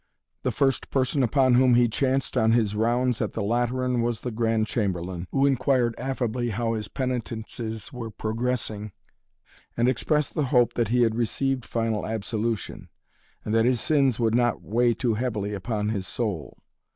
The 0.41 0.51
first 0.51 0.89
person 0.89 1.21
upon 1.21 1.53
whom 1.53 1.75
he 1.75 1.87
chanced 1.87 2.35
on 2.35 2.53
his 2.53 2.73
rounds 2.73 3.21
at 3.21 3.33
the 3.33 3.43
Lateran 3.43 4.01
was 4.01 4.21
the 4.21 4.31
Grand 4.31 4.65
Chamberlain, 4.65 5.27
who 5.29 5.45
inquired 5.45 5.93
affably 5.99 6.49
how 6.49 6.73
his 6.73 6.87
penitences 6.87 7.93
were 7.93 8.09
progressing 8.09 8.93
and 9.77 9.87
expressed 9.87 10.33
the 10.33 10.45
hope 10.45 10.73
that 10.73 10.87
he 10.87 11.03
had 11.03 11.13
received 11.13 11.65
final 11.65 12.07
absolution, 12.07 12.89
and 13.45 13.53
that 13.53 13.65
his 13.65 13.79
sins 13.79 14.19
would 14.19 14.33
not 14.33 14.63
weigh 14.63 14.95
too 14.95 15.13
heavily 15.13 15.53
upon 15.53 15.89
his 15.89 16.07
soul. 16.07 16.57